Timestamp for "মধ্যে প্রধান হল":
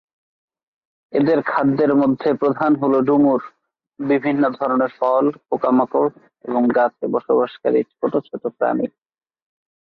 1.95-2.93